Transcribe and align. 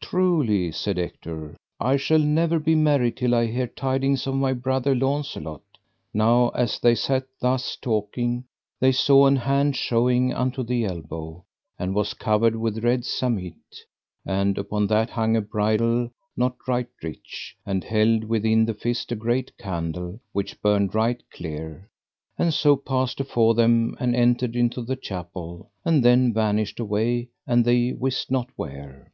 Truly, 0.00 0.70
said 0.70 0.96
Ector, 0.96 1.56
I 1.80 1.96
shall 1.96 2.20
never 2.20 2.60
be 2.60 2.76
merry 2.76 3.10
till 3.10 3.34
I 3.34 3.46
hear 3.46 3.66
tidings 3.66 4.28
of 4.28 4.36
my 4.36 4.52
brother 4.52 4.94
Launcelot. 4.94 5.62
Now 6.14 6.50
as 6.50 6.78
they 6.78 6.94
sat 6.94 7.26
thus 7.40 7.74
talking 7.74 8.44
they 8.78 8.92
saw 8.92 9.26
an 9.26 9.34
hand 9.34 9.74
showing 9.74 10.32
unto 10.32 10.62
the 10.62 10.84
elbow, 10.84 11.42
and 11.80 11.96
was 11.96 12.14
covered 12.14 12.54
with 12.54 12.84
red 12.84 13.04
samite, 13.04 13.80
and 14.24 14.56
upon 14.56 14.86
that 14.86 15.10
hung 15.10 15.34
a 15.34 15.40
bridle 15.40 16.10
not 16.36 16.54
right 16.68 16.86
rich, 17.02 17.56
and 17.66 17.82
held 17.82 18.22
within 18.22 18.64
the 18.66 18.74
fist 18.74 19.10
a 19.10 19.16
great 19.16 19.50
candle 19.58 20.20
which 20.32 20.62
burned 20.62 20.94
right 20.94 21.20
clear, 21.32 21.90
and 22.38 22.54
so 22.54 22.76
passed 22.76 23.18
afore 23.18 23.54
them, 23.54 23.96
and 23.98 24.14
entered 24.14 24.54
into 24.54 24.80
the 24.80 24.94
chapel, 24.94 25.72
and 25.84 26.04
then 26.04 26.32
vanished 26.32 26.78
away 26.78 27.30
and 27.48 27.64
they 27.64 27.92
wist 27.92 28.30
not 28.30 28.48
where. 28.54 29.10